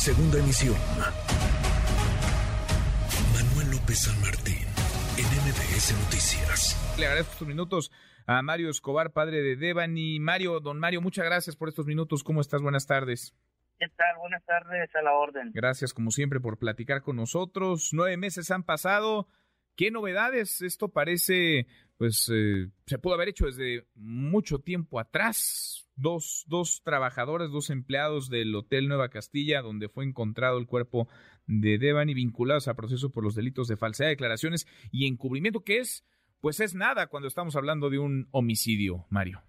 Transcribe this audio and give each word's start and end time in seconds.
Segunda 0.00 0.38
emisión. 0.38 0.76
Manuel 3.34 3.70
López 3.70 3.98
San 3.98 4.18
Martín, 4.22 4.66
en 5.18 5.26
MBS 5.26 5.92
Noticias. 6.04 6.96
Le 6.98 7.04
agradezco 7.04 7.32
estos 7.32 7.46
minutos 7.46 7.92
a 8.26 8.40
Mario 8.40 8.70
Escobar, 8.70 9.12
padre 9.12 9.42
de 9.42 9.56
Devani. 9.56 10.18
Mario, 10.18 10.60
don 10.60 10.78
Mario, 10.78 11.02
muchas 11.02 11.26
gracias 11.26 11.54
por 11.54 11.68
estos 11.68 11.84
minutos. 11.84 12.24
¿Cómo 12.24 12.40
estás? 12.40 12.62
Buenas 12.62 12.86
tardes. 12.86 13.34
¿Qué 13.78 13.88
tal? 13.90 14.16
Buenas 14.20 14.42
tardes, 14.46 14.88
a 14.94 15.02
la 15.02 15.12
orden. 15.12 15.50
Gracias, 15.52 15.92
como 15.92 16.10
siempre, 16.10 16.40
por 16.40 16.58
platicar 16.58 17.02
con 17.02 17.16
nosotros. 17.16 17.90
Nueve 17.92 18.16
meses 18.16 18.50
han 18.50 18.62
pasado. 18.62 19.28
¿Qué 19.76 19.90
novedades? 19.90 20.62
Esto 20.62 20.88
parece, 20.88 21.66
pues, 22.00 22.32
eh, 22.34 22.70
se 22.86 22.98
pudo 22.98 23.12
haber 23.12 23.28
hecho 23.28 23.44
desde 23.44 23.84
mucho 23.94 24.60
tiempo 24.60 24.98
atrás. 24.98 25.86
Dos, 25.96 26.46
dos 26.48 26.80
trabajadores, 26.82 27.50
dos 27.50 27.68
empleados 27.68 28.30
del 28.30 28.54
Hotel 28.54 28.88
Nueva 28.88 29.10
Castilla, 29.10 29.60
donde 29.60 29.90
fue 29.90 30.06
encontrado 30.06 30.56
el 30.56 30.66
cuerpo 30.66 31.08
de 31.46 31.76
Devani, 31.76 32.14
vinculados 32.14 32.68
a 32.68 32.74
proceso 32.74 33.12
por 33.12 33.22
los 33.22 33.34
delitos 33.34 33.68
de 33.68 33.76
falsedad 33.76 34.06
de 34.08 34.14
declaraciones 34.14 34.66
y 34.90 35.06
encubrimiento, 35.08 35.60
que 35.60 35.76
es, 35.76 36.08
pues 36.40 36.60
es 36.60 36.74
nada 36.74 37.08
cuando 37.08 37.28
estamos 37.28 37.54
hablando 37.54 37.90
de 37.90 37.98
un 37.98 38.28
homicidio, 38.30 39.04
Mario. 39.10 39.42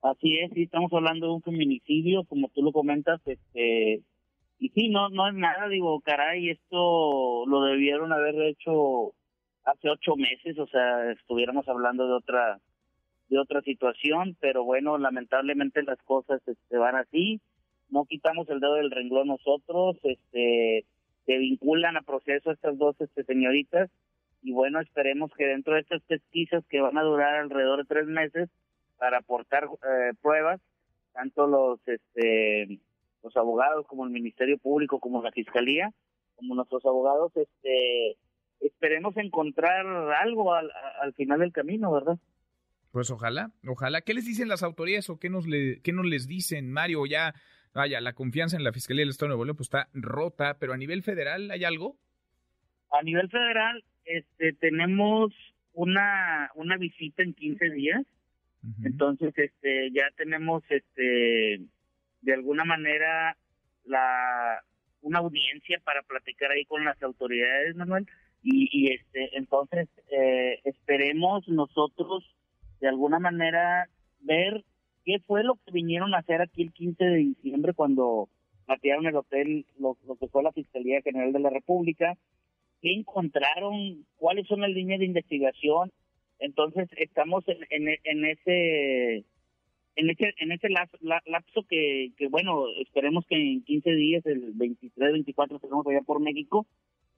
Así 0.00 0.38
es, 0.38 0.52
sí, 0.54 0.62
estamos 0.62 0.92
hablando 0.92 1.26
de 1.26 1.32
un 1.32 1.42
feminicidio, 1.42 2.22
como 2.22 2.50
tú 2.54 2.62
lo 2.62 2.70
comentas, 2.70 3.20
este, 3.26 4.04
y 4.60 4.68
sí, 4.68 4.90
no, 4.90 5.08
no 5.08 5.26
es 5.26 5.34
nada, 5.34 5.68
digo, 5.68 6.00
caray, 6.02 6.50
esto 6.50 7.46
lo 7.46 7.64
debieron 7.64 8.12
haber 8.12 8.40
hecho 8.42 9.12
hace 9.70 9.88
ocho 9.88 10.16
meses, 10.16 10.58
o 10.58 10.66
sea, 10.66 11.10
estuviéramos 11.12 11.68
hablando 11.68 12.06
de 12.06 12.14
otra, 12.14 12.58
de 13.28 13.38
otra 13.38 13.62
situación, 13.62 14.36
pero 14.40 14.64
bueno, 14.64 14.98
lamentablemente 14.98 15.82
las 15.82 15.98
cosas 16.02 16.40
se 16.44 16.52
este, 16.52 16.76
van 16.76 16.96
así, 16.96 17.40
no 17.88 18.04
quitamos 18.04 18.48
el 18.48 18.60
dedo 18.60 18.74
del 18.74 18.90
renglón 18.90 19.28
nosotros, 19.28 19.96
este, 20.02 20.84
se 21.26 21.38
vinculan 21.38 21.96
a 21.96 22.02
proceso 22.02 22.50
estas 22.50 22.78
dos 22.78 22.96
este, 23.00 23.24
señoritas, 23.24 23.90
y 24.42 24.52
bueno, 24.52 24.80
esperemos 24.80 25.30
que 25.36 25.46
dentro 25.46 25.74
de 25.74 25.80
estas 25.80 26.02
pesquisas 26.02 26.64
que 26.68 26.80
van 26.80 26.96
a 26.96 27.02
durar 27.02 27.34
alrededor 27.36 27.80
de 27.80 27.84
tres 27.84 28.06
meses, 28.06 28.48
para 29.00 29.18
aportar 29.18 29.64
eh, 29.64 30.12
pruebas, 30.20 30.60
tanto 31.14 31.46
los 31.46 31.80
este 31.86 32.78
los 33.22 33.36
abogados 33.36 33.86
como 33.86 34.04
el 34.04 34.10
Ministerio 34.10 34.58
Público 34.58 35.00
como 35.00 35.22
la 35.22 35.32
Fiscalía, 35.32 35.90
como 36.36 36.54
nuestros 36.54 36.84
abogados, 36.84 37.32
este 37.34 38.16
esperemos 38.80 39.16
encontrar 39.16 39.86
algo 40.22 40.54
al, 40.54 40.70
final 41.14 41.40
del 41.40 41.52
camino, 41.52 41.92
¿verdad? 41.92 42.18
Pues 42.92 43.10
ojalá, 43.10 43.50
ojalá. 43.66 44.00
¿Qué 44.00 44.14
les 44.14 44.24
dicen 44.24 44.48
las 44.48 44.62
autoridades 44.62 45.10
o 45.10 45.18
qué 45.18 45.28
nos, 45.28 45.46
le, 45.46 45.80
qué 45.82 45.92
nos 45.92 46.06
les 46.06 46.26
dicen, 46.26 46.72
Mario? 46.72 47.06
Ya, 47.06 47.34
vaya, 47.74 48.00
la 48.00 48.14
confianza 48.14 48.56
en 48.56 48.64
la 48.64 48.72
Fiscalía 48.72 49.02
del 49.02 49.10
Estado 49.10 49.28
de 49.28 49.30
Nuevo 49.30 49.44
León 49.44 49.56
pues, 49.56 49.68
está 49.68 49.88
rota, 49.92 50.56
pero 50.58 50.72
a 50.72 50.76
nivel 50.76 51.02
federal, 51.02 51.50
¿hay 51.50 51.64
algo? 51.64 51.96
A 52.90 53.02
nivel 53.02 53.28
federal, 53.28 53.84
este, 54.04 54.54
tenemos 54.54 55.32
una, 55.72 56.50
una 56.54 56.76
visita 56.76 57.22
en 57.22 57.34
15 57.34 57.70
días 57.70 58.06
entonces, 58.82 59.32
este, 59.36 59.90
ya 59.92 60.04
tenemos, 60.16 60.62
este, 60.68 61.60
de 62.20 62.34
alguna 62.34 62.64
manera, 62.64 63.36
la 63.84 64.62
una 65.02 65.20
audiencia 65.20 65.80
para 65.82 66.02
platicar 66.02 66.50
ahí 66.50 66.66
con 66.66 66.84
las 66.84 67.02
autoridades, 67.02 67.74
Manuel, 67.74 68.06
y, 68.42 68.92
este, 68.92 69.36
entonces 69.36 69.88
eh, 70.10 70.60
esperemos 70.64 71.46
nosotros 71.48 72.24
de 72.80 72.88
alguna 72.88 73.18
manera 73.18 73.88
ver 74.20 74.64
qué 75.04 75.18
fue 75.26 75.44
lo 75.44 75.56
que 75.56 75.72
vinieron 75.72 76.14
a 76.14 76.18
hacer 76.18 76.40
aquí 76.40 76.62
el 76.62 76.72
15 76.72 77.04
de 77.04 77.16
diciembre 77.16 77.74
cuando 77.74 78.28
patearon 78.66 79.06
el 79.06 79.16
hotel, 79.16 79.66
lo, 79.78 79.96
lo 80.06 80.16
que 80.16 80.28
fue 80.28 80.42
la 80.42 80.52
Fiscalía 80.52 81.02
General 81.02 81.32
de 81.32 81.40
la 81.40 81.50
República, 81.50 82.16
qué 82.80 82.92
encontraron, 82.92 84.06
cuáles 84.16 84.46
son 84.46 84.60
las 84.60 84.70
líneas 84.70 85.00
de 85.00 85.06
investigación, 85.06 85.92
entonces 86.38 86.88
estamos 86.96 87.44
en, 87.48 87.88
en, 88.04 88.24
ese 88.24 89.24
en 89.96 90.10
ese 90.10 90.32
en 90.38 90.52
ese 90.52 90.68
lapso 90.70 91.62
que, 91.68 92.12
que 92.16 92.28
bueno 92.28 92.64
esperemos 92.80 93.26
que 93.26 93.36
en 93.36 93.62
15 93.62 93.90
días 93.90 94.24
el 94.26 94.52
23 94.54 95.12
24 95.12 95.56
estemos 95.56 95.86
allá 95.86 96.00
por 96.00 96.20
México 96.20 96.66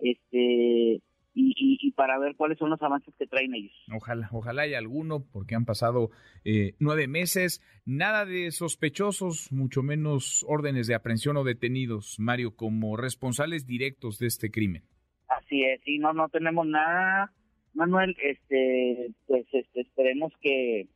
este 0.01 1.01
y, 1.43 1.79
y, 1.81 1.91
para 1.93 2.19
ver 2.19 2.37
cuáles 2.37 2.59
son 2.59 2.71
los 2.71 2.83
avances 2.83 3.15
que 3.19 3.27
traen 3.27 3.55
ellos. 3.55 3.73
Ojalá, 3.95 4.29
ojalá 4.33 4.63
haya 4.63 4.79
alguno, 4.79 5.25
porque 5.33 5.55
han 5.55 5.65
pasado 5.65 6.11
eh, 6.45 6.75
nueve 6.79 7.09
meses, 7.09 7.63
nada 7.85 8.25
de 8.25 8.51
sospechosos, 8.51 9.53
mucho 9.53 9.83
menos 9.83 10.45
órdenes 10.49 10.87
de 10.87 10.95
aprehensión 10.95 11.37
o 11.37 11.45
detenidos, 11.45 12.17
Mario, 12.19 12.57
como 12.57 12.97
responsables 12.97 13.67
directos 13.67 14.19
de 14.19 14.27
este 14.27 14.51
crimen. 14.51 14.85
Así 15.29 15.63
es, 15.65 15.81
sí, 15.85 15.99
no, 15.99 16.13
no 16.13 16.29
tenemos 16.29 16.67
nada 16.67 17.33
Manuel, 17.75 18.17
este, 18.23 19.11
pues 19.27 19.47
este, 19.53 19.81
esperemos 19.81 20.33
que 20.41 20.89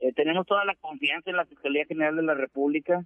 eh, 0.00 0.12
tenemos 0.14 0.46
toda 0.46 0.64
la 0.64 0.74
confianza 0.76 1.30
en 1.30 1.36
la 1.36 1.46
Fiscalía 1.46 1.84
General 1.86 2.16
de 2.16 2.22
la 2.22 2.34
República 2.34 3.04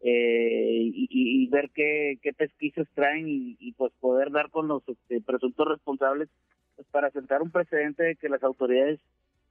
eh, 0.00 0.90
y, 0.92 1.48
ver 1.48 1.70
qué, 1.74 2.18
qué 2.22 2.32
pesquisas 2.32 2.86
traen 2.94 3.26
y, 3.28 3.72
pues 3.72 3.92
poder 4.00 4.30
dar 4.30 4.50
con 4.50 4.68
los 4.68 4.82
este, 4.88 5.20
presuntos 5.20 5.66
responsables 5.68 6.28
pues, 6.74 6.86
para 6.88 7.10
sentar 7.10 7.42
un 7.42 7.50
precedente 7.50 8.02
de 8.02 8.16
que 8.16 8.28
las 8.28 8.42
autoridades 8.42 9.00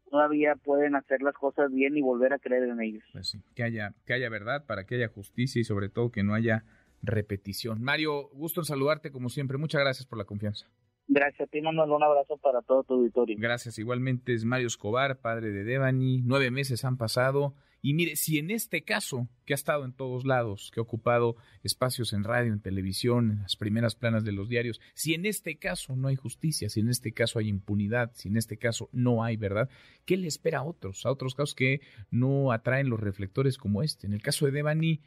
todavía 0.09 0.55
pueden 0.55 0.95
hacer 0.95 1.21
las 1.21 1.33
cosas 1.35 1.71
bien 1.71 1.97
y 1.97 2.01
volver 2.01 2.33
a 2.33 2.39
creer 2.39 2.63
en 2.63 2.81
ellos. 2.81 3.03
Pues 3.11 3.29
sí, 3.29 3.41
que 3.55 3.63
haya, 3.63 3.93
que 4.05 4.13
haya 4.13 4.29
verdad, 4.29 4.65
para 4.65 4.85
que 4.85 4.95
haya 4.95 5.07
justicia 5.07 5.59
y 5.59 5.63
sobre 5.63 5.89
todo 5.89 6.11
que 6.11 6.23
no 6.23 6.33
haya 6.33 6.63
repetición. 7.01 7.81
Mario, 7.81 8.29
gusto 8.29 8.61
en 8.61 8.65
saludarte 8.65 9.11
como 9.11 9.29
siempre. 9.29 9.57
Muchas 9.57 9.81
gracias 9.81 10.05
por 10.05 10.17
la 10.17 10.25
confianza. 10.25 10.67
Gracias, 11.07 11.49
te 11.49 11.61
mando 11.61 11.83
un 11.83 12.03
abrazo 12.03 12.37
para 12.37 12.61
todo 12.61 12.83
tu 12.83 12.95
auditorio. 12.95 13.35
Gracias, 13.39 13.77
igualmente 13.77 14.33
es 14.33 14.43
Mario 14.43 14.67
Escobar, 14.67 15.19
padre 15.19 15.51
de 15.51 15.63
Devani. 15.63 16.21
Nueve 16.23 16.49
meses 16.49 16.83
han 16.83 16.97
pasado. 16.97 17.53
Y 17.81 17.93
mire, 17.93 18.15
si 18.15 18.39
en 18.39 18.51
este 18.51 18.83
caso, 18.83 19.29
que 19.45 19.53
ha 19.53 19.55
estado 19.55 19.85
en 19.85 19.93
todos 19.93 20.25
lados, 20.25 20.71
que 20.73 20.79
ha 20.79 20.83
ocupado 20.83 21.35
espacios 21.63 22.13
en 22.13 22.23
radio, 22.23 22.51
en 22.51 22.61
televisión, 22.61 23.31
en 23.31 23.41
las 23.41 23.55
primeras 23.55 23.95
planas 23.95 24.23
de 24.23 24.31
los 24.31 24.49
diarios, 24.49 24.81
si 24.93 25.13
en 25.13 25.25
este 25.25 25.57
caso 25.57 25.95
no 25.95 26.07
hay 26.07 26.15
justicia, 26.15 26.69
si 26.69 26.79
en 26.79 26.89
este 26.89 27.13
caso 27.13 27.39
hay 27.39 27.47
impunidad, 27.47 28.11
si 28.15 28.29
en 28.29 28.37
este 28.37 28.57
caso 28.57 28.89
no 28.91 29.23
hay 29.23 29.37
verdad, 29.37 29.69
¿qué 30.05 30.17
le 30.17 30.27
espera 30.27 30.59
a 30.59 30.63
otros? 30.63 31.05
A 31.05 31.11
otros 31.11 31.35
casos 31.35 31.55
que 31.55 31.81
no 32.09 32.51
atraen 32.51 32.89
los 32.89 32.99
reflectores 32.99 33.57
como 33.57 33.83
este. 33.83 34.07
En 34.07 34.13
el 34.13 34.21
caso 34.21 34.45
de 34.45 34.51
Devani, 34.51 35.01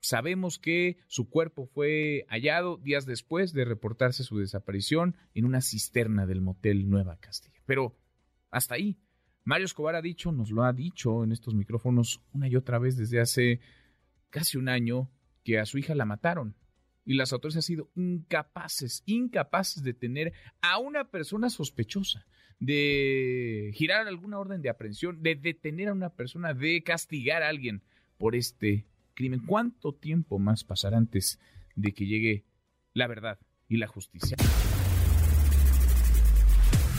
Sabemos 0.00 0.58
que 0.58 0.98
su 1.08 1.28
cuerpo 1.28 1.66
fue 1.66 2.24
hallado 2.28 2.76
días 2.76 3.04
después 3.04 3.52
de 3.52 3.64
reportarse 3.64 4.22
su 4.22 4.38
desaparición 4.38 5.16
en 5.34 5.44
una 5.44 5.60
cisterna 5.60 6.24
del 6.24 6.40
motel 6.40 6.88
Nueva 6.88 7.18
Castilla. 7.18 7.60
Pero 7.66 7.96
hasta 8.50 8.76
ahí. 8.76 8.96
Mario 9.48 9.64
Escobar 9.64 9.94
ha 9.94 10.02
dicho, 10.02 10.30
nos 10.30 10.50
lo 10.50 10.62
ha 10.62 10.74
dicho 10.74 11.24
en 11.24 11.32
estos 11.32 11.54
micrófonos 11.54 12.20
una 12.34 12.48
y 12.48 12.54
otra 12.54 12.78
vez 12.78 12.98
desde 12.98 13.18
hace 13.18 13.60
casi 14.28 14.58
un 14.58 14.68
año, 14.68 15.10
que 15.42 15.58
a 15.58 15.64
su 15.64 15.78
hija 15.78 15.94
la 15.94 16.04
mataron. 16.04 16.54
Y 17.06 17.14
las 17.14 17.32
autoridades 17.32 17.56
han 17.56 17.62
sido 17.62 17.90
incapaces, 17.94 19.02
incapaces 19.06 19.82
de 19.82 19.94
tener 19.94 20.34
a 20.60 20.76
una 20.76 21.04
persona 21.08 21.48
sospechosa, 21.48 22.26
de 22.60 23.70
girar 23.72 24.06
alguna 24.06 24.38
orden 24.38 24.60
de 24.60 24.68
aprehensión, 24.68 25.22
de 25.22 25.34
detener 25.34 25.88
a 25.88 25.94
una 25.94 26.10
persona, 26.10 26.52
de 26.52 26.82
castigar 26.82 27.42
a 27.42 27.48
alguien 27.48 27.82
por 28.18 28.36
este 28.36 28.84
crimen. 29.14 29.40
¿Cuánto 29.46 29.94
tiempo 29.94 30.38
más 30.38 30.62
pasará 30.62 30.98
antes 30.98 31.40
de 31.74 31.92
que 31.92 32.04
llegue 32.04 32.44
la 32.92 33.06
verdad 33.06 33.38
y 33.66 33.78
la 33.78 33.86
justicia? 33.86 34.36